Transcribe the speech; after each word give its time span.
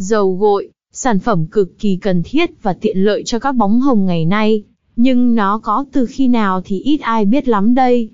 Dầu 0.00 0.36
gội, 0.36 0.68
sản 0.92 1.18
phẩm 1.18 1.46
cực 1.46 1.78
kỳ 1.78 1.98
cần 2.02 2.22
thiết 2.24 2.50
và 2.62 2.72
tiện 2.72 3.04
lợi 3.04 3.22
cho 3.26 3.38
các 3.38 3.52
bóng 3.52 3.80
hồng 3.80 4.06
ngày 4.06 4.24
nay. 4.24 4.62
Nhưng 4.96 5.34
nó 5.34 5.60
có 5.62 5.84
từ 5.92 6.06
khi 6.06 6.28
nào 6.28 6.62
thì 6.64 6.80
ít 6.80 7.00
ai 7.00 7.24
biết 7.24 7.48
lắm 7.48 7.74
đây. 7.74 8.08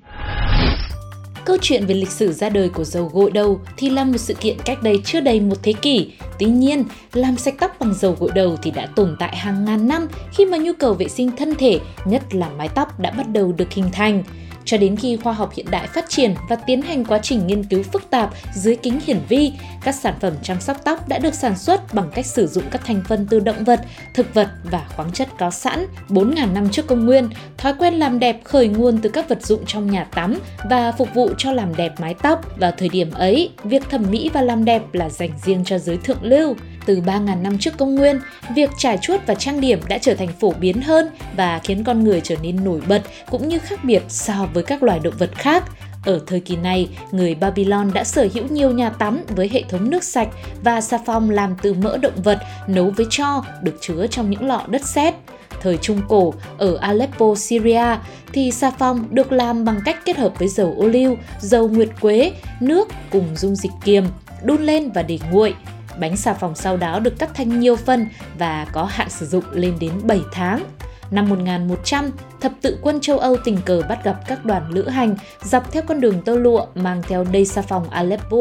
Câu 1.44 1.56
chuyện 1.60 1.86
về 1.86 1.94
lịch 1.94 2.10
sử 2.10 2.32
ra 2.32 2.48
đời 2.48 2.68
của 2.68 2.84
dầu 2.84 3.10
gội 3.12 3.30
đầu 3.30 3.60
thì 3.76 3.90
là 3.90 4.04
một 4.04 4.16
sự 4.16 4.34
kiện 4.34 4.56
cách 4.64 4.82
đây 4.82 5.00
chưa 5.04 5.20
đầy 5.20 5.40
một 5.40 5.56
thế 5.62 5.72
kỷ. 5.72 6.12
Tuy 6.38 6.46
nhiên, 6.46 6.84
làm 7.12 7.36
sạch 7.36 7.54
tóc 7.60 7.76
bằng 7.80 7.94
dầu 7.94 8.16
gội 8.20 8.30
đầu 8.34 8.56
thì 8.62 8.70
đã 8.70 8.86
tồn 8.86 9.16
tại 9.18 9.36
hàng 9.36 9.64
ngàn 9.64 9.88
năm 9.88 10.06
khi 10.32 10.44
mà 10.46 10.58
nhu 10.58 10.72
cầu 10.78 10.94
vệ 10.94 11.08
sinh 11.08 11.30
thân 11.36 11.54
thể, 11.54 11.80
nhất 12.04 12.34
là 12.34 12.50
mái 12.58 12.68
tóc 12.68 13.00
đã 13.00 13.10
bắt 13.10 13.32
đầu 13.32 13.52
được 13.52 13.72
hình 13.72 13.86
thành 13.92 14.22
cho 14.66 14.76
đến 14.76 14.96
khi 14.96 15.16
khoa 15.16 15.32
học 15.32 15.52
hiện 15.54 15.66
đại 15.70 15.86
phát 15.86 16.04
triển 16.08 16.34
và 16.48 16.56
tiến 16.56 16.82
hành 16.82 17.04
quá 17.04 17.18
trình 17.22 17.46
nghiên 17.46 17.64
cứu 17.64 17.82
phức 17.82 18.10
tạp 18.10 18.30
dưới 18.54 18.76
kính 18.76 19.00
hiển 19.06 19.20
vi, 19.28 19.52
các 19.84 19.94
sản 19.94 20.14
phẩm 20.20 20.32
chăm 20.42 20.60
sóc 20.60 20.76
tóc 20.84 21.08
đã 21.08 21.18
được 21.18 21.34
sản 21.34 21.58
xuất 21.58 21.94
bằng 21.94 22.10
cách 22.14 22.26
sử 22.26 22.46
dụng 22.46 22.64
các 22.70 22.84
thành 22.84 23.02
phần 23.08 23.26
từ 23.30 23.40
động 23.40 23.64
vật, 23.64 23.80
thực 24.14 24.34
vật 24.34 24.48
và 24.70 24.86
khoáng 24.96 25.12
chất 25.12 25.28
có 25.38 25.50
sẵn. 25.50 25.86
4.000 26.08 26.52
năm 26.52 26.70
trước 26.70 26.86
công 26.86 27.06
nguyên, 27.06 27.28
thói 27.58 27.74
quen 27.78 27.94
làm 27.94 28.18
đẹp 28.18 28.40
khởi 28.44 28.68
nguồn 28.68 28.98
từ 28.98 29.08
các 29.08 29.28
vật 29.28 29.46
dụng 29.46 29.66
trong 29.66 29.90
nhà 29.90 30.04
tắm 30.04 30.38
và 30.70 30.92
phục 30.92 31.08
vụ 31.14 31.30
cho 31.38 31.52
làm 31.52 31.76
đẹp 31.76 32.00
mái 32.00 32.14
tóc. 32.22 32.58
Vào 32.58 32.72
thời 32.78 32.88
điểm 32.88 33.10
ấy, 33.10 33.50
việc 33.64 33.90
thẩm 33.90 34.06
mỹ 34.10 34.30
và 34.32 34.42
làm 34.42 34.64
đẹp 34.64 34.82
là 34.92 35.08
dành 35.08 35.30
riêng 35.44 35.62
cho 35.64 35.78
giới 35.78 35.96
thượng 35.96 36.22
lưu. 36.22 36.54
Từ 36.86 37.00
3.000 37.00 37.42
năm 37.42 37.58
trước 37.58 37.76
công 37.78 37.94
nguyên, 37.94 38.20
việc 38.54 38.70
trải 38.78 38.98
chuốt 38.98 39.20
và 39.26 39.34
trang 39.34 39.60
điểm 39.60 39.80
đã 39.88 39.98
trở 39.98 40.14
thành 40.14 40.28
phổ 40.40 40.52
biến 40.52 40.82
hơn 40.82 41.08
và 41.36 41.60
khiến 41.64 41.84
con 41.84 42.04
người 42.04 42.20
trở 42.20 42.36
nên 42.42 42.64
nổi 42.64 42.80
bật 42.88 43.02
cũng 43.30 43.48
như 43.48 43.58
khác 43.58 43.84
biệt 43.84 44.02
so 44.08 44.48
với 44.54 44.62
các 44.62 44.82
loài 44.82 44.98
động 44.98 45.14
vật 45.18 45.30
khác. 45.34 45.64
Ở 46.04 46.20
thời 46.26 46.40
kỳ 46.40 46.56
này, 46.56 46.88
người 47.10 47.34
Babylon 47.34 47.90
đã 47.94 48.04
sở 48.04 48.28
hữu 48.34 48.44
nhiều 48.50 48.70
nhà 48.70 48.90
tắm 48.90 49.20
với 49.28 49.50
hệ 49.52 49.62
thống 49.68 49.90
nước 49.90 50.04
sạch 50.04 50.28
và 50.64 50.80
xà 50.80 50.98
phòng 51.06 51.30
làm 51.30 51.56
từ 51.62 51.74
mỡ 51.74 51.96
động 51.96 52.22
vật 52.24 52.38
nấu 52.66 52.90
với 52.90 53.06
cho 53.10 53.44
được 53.62 53.78
chứa 53.80 54.06
trong 54.06 54.30
những 54.30 54.46
lọ 54.46 54.62
đất 54.66 54.86
sét. 54.86 55.14
Thời 55.62 55.76
Trung 55.76 56.00
Cổ, 56.08 56.34
ở 56.58 56.76
Aleppo, 56.76 57.34
Syria, 57.34 57.96
thì 58.32 58.50
xà 58.50 58.70
phòng 58.70 59.06
được 59.10 59.32
làm 59.32 59.64
bằng 59.64 59.80
cách 59.84 60.04
kết 60.04 60.16
hợp 60.16 60.32
với 60.38 60.48
dầu 60.48 60.74
ô 60.78 60.86
liu, 60.86 61.16
dầu 61.40 61.68
nguyệt 61.68 61.88
quế, 62.00 62.32
nước 62.60 62.88
cùng 63.10 63.36
dung 63.36 63.56
dịch 63.56 63.72
kiềm, 63.84 64.04
đun 64.42 64.62
lên 64.62 64.90
và 64.92 65.02
để 65.02 65.18
nguội. 65.30 65.54
Bánh 66.00 66.16
xà 66.16 66.34
phòng 66.34 66.54
sau 66.54 66.76
đó 66.76 66.98
được 66.98 67.18
cắt 67.18 67.30
thành 67.34 67.60
nhiều 67.60 67.76
phần 67.76 68.06
và 68.38 68.66
có 68.72 68.84
hạn 68.84 69.10
sử 69.10 69.26
dụng 69.26 69.44
lên 69.52 69.74
đến 69.80 69.92
7 70.02 70.20
tháng. 70.32 70.64
Năm 71.10 71.28
1100, 71.28 72.10
thập 72.40 72.52
tự 72.62 72.78
quân 72.82 73.00
châu 73.00 73.18
Âu 73.18 73.36
tình 73.44 73.58
cờ 73.64 73.82
bắt 73.88 74.04
gặp 74.04 74.16
các 74.26 74.44
đoàn 74.44 74.70
lữ 74.70 74.88
hành 74.88 75.16
dọc 75.42 75.72
theo 75.72 75.82
con 75.82 76.00
đường 76.00 76.22
tơ 76.22 76.36
lụa 76.36 76.66
mang 76.74 77.02
theo 77.02 77.24
đầy 77.24 77.44
xà 77.44 77.62
phòng 77.62 77.90
Aleppo. 77.90 78.38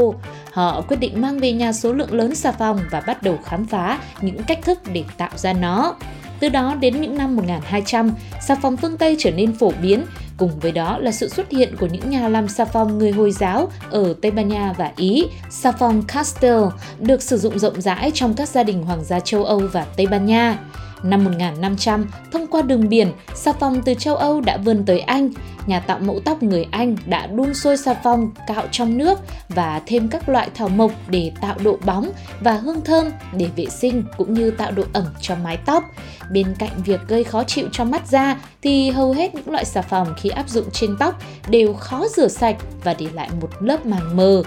Họ 0.51 0.81
quyết 0.81 0.97
định 0.97 1.21
mang 1.21 1.39
về 1.39 1.51
nhà 1.51 1.73
số 1.73 1.93
lượng 1.93 2.13
lớn 2.13 2.35
xà 2.35 2.51
phòng 2.51 2.79
và 2.91 3.01
bắt 3.01 3.23
đầu 3.23 3.37
khám 3.45 3.65
phá 3.65 3.99
những 4.21 4.43
cách 4.43 4.59
thức 4.61 4.79
để 4.93 5.03
tạo 5.17 5.29
ra 5.35 5.53
nó. 5.53 5.95
Từ 6.39 6.49
đó 6.49 6.75
đến 6.79 7.01
những 7.01 7.17
năm 7.17 7.35
1200, 7.35 8.11
xà 8.41 8.55
phòng 8.55 8.77
phương 8.77 8.97
Tây 8.97 9.15
trở 9.19 9.31
nên 9.31 9.53
phổ 9.53 9.71
biến, 9.81 10.05
cùng 10.37 10.59
với 10.59 10.71
đó 10.71 10.97
là 10.97 11.11
sự 11.11 11.29
xuất 11.29 11.51
hiện 11.51 11.75
của 11.79 11.87
những 11.87 12.09
nhà 12.09 12.27
làm 12.27 12.47
xà 12.47 12.65
phòng 12.65 12.97
người 12.97 13.11
Hồi 13.11 13.31
giáo 13.31 13.71
ở 13.91 14.13
Tây 14.21 14.31
Ban 14.31 14.47
Nha 14.47 14.73
và 14.77 14.91
Ý. 14.95 15.25
Xà 15.49 15.71
phòng 15.71 16.03
Castel 16.07 16.63
được 16.99 17.21
sử 17.21 17.37
dụng 17.37 17.59
rộng 17.59 17.81
rãi 17.81 18.11
trong 18.13 18.33
các 18.33 18.49
gia 18.49 18.63
đình 18.63 18.83
hoàng 18.83 19.03
gia 19.03 19.19
châu 19.19 19.45
Âu 19.45 19.61
và 19.71 19.85
Tây 19.97 20.07
Ban 20.07 20.25
Nha. 20.25 20.57
Năm 21.03 21.23
1500, 21.23 22.05
thông 22.31 22.47
qua 22.47 22.61
đường 22.61 22.89
biển, 22.89 23.11
xà 23.33 23.53
phòng 23.53 23.81
từ 23.85 23.93
châu 23.93 24.15
Âu 24.15 24.41
đã 24.41 24.57
vươn 24.57 24.85
tới 24.85 24.99
Anh. 24.99 25.29
Nhà 25.65 25.79
tạo 25.79 25.99
mẫu 25.99 26.19
tóc 26.25 26.43
người 26.43 26.65
Anh 26.71 26.97
đã 27.05 27.27
đun 27.27 27.53
sôi 27.53 27.77
xà 27.77 27.93
phòng 28.03 28.31
cạo 28.47 28.63
trong 28.71 28.97
nước 28.97 29.19
và 29.49 29.81
thêm 29.85 30.07
các 30.07 30.29
loại 30.29 30.49
thảo 30.55 30.69
mộc 30.69 30.91
để 31.07 31.31
tạo 31.41 31.55
độ 31.63 31.77
bóng 31.85 32.11
và 32.39 32.53
hương 32.53 32.81
thơm 32.81 33.11
để 33.33 33.47
vệ 33.55 33.65
sinh 33.65 34.03
cũng 34.17 34.33
như 34.33 34.51
tạo 34.51 34.71
độ 34.71 34.83
ẩm 34.93 35.05
cho 35.21 35.35
mái 35.43 35.57
tóc. 35.65 35.83
Bên 36.31 36.55
cạnh 36.59 36.71
việc 36.85 36.99
gây 37.07 37.23
khó 37.23 37.43
chịu 37.43 37.67
cho 37.71 37.83
mắt 37.83 38.07
da 38.07 38.37
thì 38.61 38.89
hầu 38.89 39.13
hết 39.13 39.35
những 39.35 39.49
loại 39.49 39.65
xà 39.65 39.81
phòng 39.81 40.13
khi 40.17 40.29
áp 40.29 40.49
dụng 40.49 40.65
trên 40.73 40.95
tóc 40.99 41.21
đều 41.49 41.73
khó 41.73 42.07
rửa 42.15 42.27
sạch 42.27 42.55
và 42.83 42.93
để 42.93 43.07
lại 43.13 43.29
một 43.41 43.49
lớp 43.59 43.85
màng 43.85 44.17
mờ. 44.17 44.43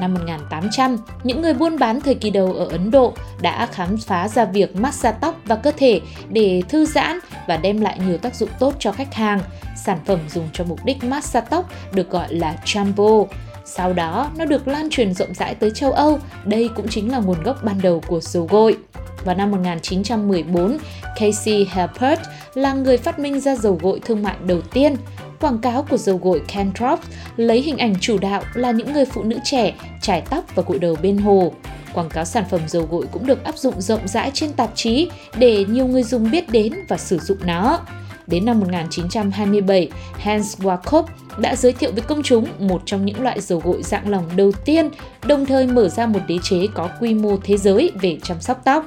Năm 0.00 0.14
1800, 0.14 0.96
những 1.24 1.42
người 1.42 1.54
buôn 1.54 1.78
bán 1.78 2.00
thời 2.00 2.14
kỳ 2.14 2.30
đầu 2.30 2.52
ở 2.52 2.66
Ấn 2.66 2.90
Độ 2.90 3.12
đã 3.40 3.66
khám 3.66 3.96
phá 3.96 4.28
ra 4.28 4.44
việc 4.44 4.76
massage 4.76 5.18
tóc 5.20 5.40
và 5.44 5.56
cơ 5.56 5.72
thể 5.76 6.00
để 6.28 6.62
thư 6.68 6.86
giãn 6.86 7.18
và 7.48 7.56
đem 7.56 7.80
lại 7.80 7.98
nhiều 8.06 8.18
tác 8.18 8.34
dụng 8.34 8.50
tốt 8.58 8.74
cho 8.78 8.92
khách 8.92 9.14
hàng. 9.14 9.40
Sản 9.84 9.98
phẩm 10.06 10.18
dùng 10.28 10.48
cho 10.52 10.64
mục 10.64 10.84
đích 10.84 11.04
massage 11.04 11.46
tóc 11.50 11.70
được 11.92 12.10
gọi 12.10 12.34
là 12.34 12.56
shampoo. 12.64 13.24
Sau 13.64 13.92
đó, 13.92 14.30
nó 14.36 14.44
được 14.44 14.68
lan 14.68 14.90
truyền 14.90 15.14
rộng 15.14 15.34
rãi 15.34 15.54
tới 15.54 15.70
châu 15.70 15.92
Âu. 15.92 16.18
Đây 16.44 16.70
cũng 16.76 16.88
chính 16.88 17.12
là 17.12 17.18
nguồn 17.18 17.42
gốc 17.42 17.56
ban 17.64 17.82
đầu 17.82 18.02
của 18.06 18.20
dầu 18.20 18.46
gội. 18.50 18.76
Vào 19.24 19.34
năm 19.34 19.50
1914, 19.50 20.78
Casey 21.16 21.66
Helpert 21.70 22.20
là 22.54 22.72
người 22.72 22.96
phát 22.96 23.18
minh 23.18 23.40
ra 23.40 23.56
dầu 23.56 23.78
gội 23.82 24.00
thương 24.04 24.22
mại 24.22 24.36
đầu 24.46 24.60
tiên. 24.60 24.96
Quảng 25.40 25.58
cáo 25.58 25.86
của 25.90 25.96
dầu 25.96 26.20
gội 26.22 26.42
Cantrop 26.48 27.00
lấy 27.36 27.60
hình 27.60 27.78
ảnh 27.78 27.94
chủ 28.00 28.18
đạo 28.18 28.42
là 28.54 28.70
những 28.70 28.92
người 28.92 29.04
phụ 29.04 29.22
nữ 29.22 29.38
trẻ 29.44 29.74
trải 30.02 30.22
tóc 30.30 30.44
và 30.54 30.62
gội 30.66 30.78
đầu 30.78 30.96
bên 31.02 31.18
hồ. 31.18 31.52
Quảng 31.94 32.08
cáo 32.08 32.24
sản 32.24 32.44
phẩm 32.50 32.60
dầu 32.66 32.88
gội 32.90 33.06
cũng 33.12 33.26
được 33.26 33.44
áp 33.44 33.58
dụng 33.58 33.80
rộng 33.80 34.08
rãi 34.08 34.30
trên 34.34 34.52
tạp 34.52 34.70
chí 34.74 35.08
để 35.36 35.64
nhiều 35.68 35.86
người 35.86 36.02
dùng 36.02 36.30
biết 36.30 36.50
đến 36.50 36.72
và 36.88 36.96
sử 36.96 37.18
dụng 37.18 37.38
nó. 37.44 37.80
Đến 38.26 38.44
năm 38.44 38.60
1927, 38.60 39.88
Hans 40.12 40.60
Wakob 40.60 41.04
đã 41.38 41.56
giới 41.56 41.72
thiệu 41.72 41.92
với 41.92 42.02
công 42.02 42.22
chúng 42.22 42.46
một 42.58 42.82
trong 42.84 43.04
những 43.04 43.22
loại 43.22 43.40
dầu 43.40 43.62
gội 43.64 43.82
dạng 43.82 44.10
lỏng 44.10 44.24
đầu 44.36 44.52
tiên, 44.64 44.90
đồng 45.26 45.46
thời 45.46 45.66
mở 45.66 45.88
ra 45.88 46.06
một 46.06 46.20
đế 46.28 46.38
chế 46.42 46.66
có 46.74 46.88
quy 47.00 47.14
mô 47.14 47.36
thế 47.42 47.56
giới 47.56 47.90
về 48.00 48.18
chăm 48.22 48.40
sóc 48.40 48.60
tóc. 48.64 48.86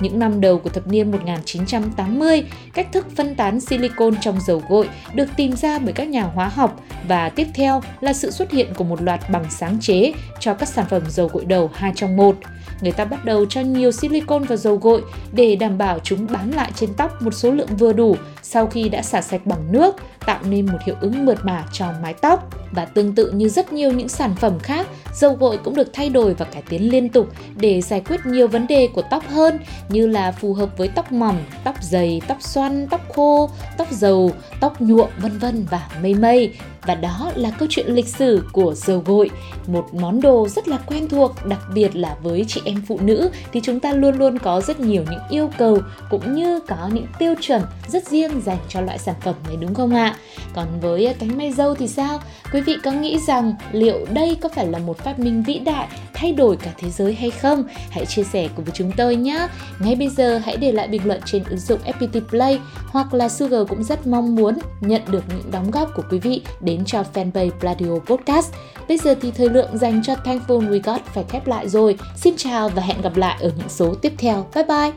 Những 0.00 0.18
năm 0.18 0.40
đầu 0.40 0.58
của 0.58 0.70
thập 0.70 0.86
niên 0.86 1.10
1980, 1.10 2.44
cách 2.74 2.92
thức 2.92 3.06
phân 3.16 3.34
tán 3.34 3.60
silicon 3.60 4.14
trong 4.20 4.40
dầu 4.40 4.62
gội 4.68 4.88
được 5.14 5.28
tìm 5.36 5.56
ra 5.56 5.78
bởi 5.78 5.92
các 5.92 6.08
nhà 6.08 6.22
hóa 6.22 6.48
học 6.48 6.80
và 7.08 7.28
tiếp 7.28 7.46
theo 7.54 7.80
là 8.00 8.12
sự 8.12 8.30
xuất 8.30 8.50
hiện 8.50 8.74
của 8.74 8.84
một 8.84 9.02
loạt 9.02 9.30
bằng 9.30 9.44
sáng 9.50 9.78
chế 9.80 10.12
cho 10.48 10.54
các 10.54 10.68
sản 10.68 10.86
phẩm 10.88 11.02
dầu 11.08 11.30
gội 11.32 11.44
đầu 11.44 11.70
hai 11.74 11.92
trong 11.96 12.16
một. 12.16 12.36
Người 12.80 12.92
ta 12.92 13.04
bắt 13.04 13.24
đầu 13.24 13.46
cho 13.46 13.60
nhiều 13.60 13.92
silicon 13.92 14.44
vào 14.44 14.56
dầu 14.56 14.76
gội 14.76 15.02
để 15.32 15.56
đảm 15.56 15.78
bảo 15.78 15.98
chúng 15.98 16.26
bám 16.32 16.52
lại 16.52 16.70
trên 16.74 16.94
tóc 16.94 17.22
một 17.22 17.34
số 17.34 17.50
lượng 17.50 17.76
vừa 17.76 17.92
đủ 17.92 18.16
sau 18.42 18.66
khi 18.66 18.88
đã 18.88 19.02
xả 19.02 19.20
sạch 19.20 19.46
bằng 19.46 19.72
nước, 19.72 19.96
tạo 20.26 20.38
nên 20.48 20.66
một 20.66 20.78
hiệu 20.86 20.96
ứng 21.00 21.26
mượt 21.26 21.38
mà 21.42 21.64
cho 21.72 21.86
mái 22.02 22.14
tóc. 22.14 22.50
Và 22.72 22.84
tương 22.84 23.14
tự 23.14 23.30
như 23.30 23.48
rất 23.48 23.72
nhiều 23.72 23.92
những 23.92 24.08
sản 24.08 24.34
phẩm 24.40 24.58
khác, 24.58 24.86
dầu 25.14 25.34
gội 25.34 25.58
cũng 25.64 25.74
được 25.74 25.90
thay 25.92 26.10
đổi 26.10 26.34
và 26.34 26.44
cải 26.44 26.62
tiến 26.68 26.90
liên 26.90 27.08
tục 27.08 27.28
để 27.56 27.80
giải 27.80 28.02
quyết 28.08 28.26
nhiều 28.26 28.48
vấn 28.48 28.66
đề 28.66 28.88
của 28.94 29.02
tóc 29.10 29.28
hơn 29.28 29.58
như 29.88 30.06
là 30.06 30.32
phù 30.32 30.54
hợp 30.54 30.78
với 30.78 30.88
tóc 30.88 31.12
mỏng, 31.12 31.44
tóc 31.64 31.74
dày, 31.82 32.20
tóc 32.28 32.38
xoăn, 32.40 32.86
tóc 32.86 33.00
khô, 33.14 33.50
tóc 33.78 33.90
dầu, 33.90 34.32
tóc 34.60 34.80
nhuộm 34.80 35.08
vân 35.18 35.38
vân 35.38 35.66
và 35.70 35.88
mây 36.02 36.14
mây. 36.14 36.54
Và 36.88 36.94
đó 36.94 37.30
là 37.34 37.50
câu 37.50 37.68
chuyện 37.70 37.86
lịch 37.88 38.08
sử 38.08 38.44
của 38.52 38.74
dầu 38.74 39.02
gội, 39.06 39.30
một 39.66 39.94
món 39.94 40.20
đồ 40.20 40.48
rất 40.48 40.68
là 40.68 40.78
quen 40.86 41.08
thuộc, 41.08 41.32
đặc 41.46 41.60
biệt 41.74 41.96
là 41.96 42.16
với 42.22 42.44
chị 42.48 42.60
em 42.64 42.82
phụ 42.88 42.98
nữ 43.02 43.30
thì 43.52 43.60
chúng 43.64 43.80
ta 43.80 43.92
luôn 43.92 44.18
luôn 44.18 44.38
có 44.38 44.60
rất 44.60 44.80
nhiều 44.80 45.04
những 45.10 45.20
yêu 45.30 45.50
cầu 45.58 45.78
cũng 46.10 46.34
như 46.34 46.60
có 46.68 46.90
những 46.92 47.06
tiêu 47.18 47.34
chuẩn 47.40 47.62
rất 47.88 48.06
riêng 48.08 48.40
dành 48.44 48.58
cho 48.68 48.80
loại 48.80 48.98
sản 48.98 49.14
phẩm 49.20 49.34
này 49.46 49.56
đúng 49.56 49.74
không 49.74 49.94
ạ? 49.94 50.16
Còn 50.54 50.66
với 50.80 51.14
cánh 51.18 51.38
may 51.38 51.52
dâu 51.52 51.74
thì 51.74 51.88
sao? 51.88 52.20
Quý 52.52 52.60
vị 52.60 52.76
có 52.84 52.92
nghĩ 52.92 53.18
rằng 53.18 53.54
liệu 53.72 54.06
đây 54.10 54.36
có 54.40 54.48
phải 54.48 54.66
là 54.66 54.78
một 54.78 54.98
phát 54.98 55.18
minh 55.18 55.42
vĩ 55.42 55.58
đại 55.58 55.88
thay 56.14 56.32
đổi 56.32 56.56
cả 56.56 56.70
thế 56.78 56.90
giới 56.90 57.14
hay 57.14 57.30
không? 57.30 57.64
Hãy 57.90 58.06
chia 58.06 58.24
sẻ 58.24 58.48
cùng 58.56 58.64
với 58.64 58.74
chúng 58.76 58.92
tôi 58.96 59.16
nhé. 59.16 59.48
Ngay 59.78 59.94
bây 59.94 60.08
giờ 60.08 60.38
hãy 60.38 60.56
để 60.56 60.72
lại 60.72 60.88
bình 60.88 61.06
luận 61.06 61.20
trên 61.24 61.44
ứng 61.44 61.58
dụng 61.58 61.80
FPT 61.84 62.20
Play 62.28 62.60
hoặc 62.86 63.14
là 63.14 63.28
Sugar 63.28 63.68
cũng 63.68 63.84
rất 63.84 64.06
mong 64.06 64.34
muốn 64.34 64.54
nhận 64.80 65.02
được 65.10 65.24
những 65.28 65.50
đóng 65.50 65.70
góp 65.70 65.94
của 65.94 66.02
quý 66.10 66.18
vị 66.18 66.42
đến 66.60 66.77
cho 66.84 67.02
fanpage 67.14 67.50
Pladio 67.60 67.98
Podcast. 68.06 68.52
Bây 68.88 68.98
giờ 68.98 69.14
thì 69.20 69.30
thời 69.30 69.48
lượng 69.48 69.78
dành 69.78 70.02
cho 70.04 70.14
Thankful 70.14 70.70
We 70.70 70.80
Got 70.84 71.00
phải 71.14 71.24
khép 71.28 71.46
lại 71.46 71.68
rồi. 71.68 71.98
Xin 72.16 72.34
chào 72.36 72.68
và 72.68 72.82
hẹn 72.82 73.02
gặp 73.02 73.16
lại 73.16 73.36
ở 73.40 73.50
những 73.58 73.68
số 73.68 73.94
tiếp 73.94 74.12
theo. 74.18 74.46
Bye 74.54 74.64
bye! 74.64 74.92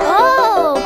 Oh, 0.00 0.78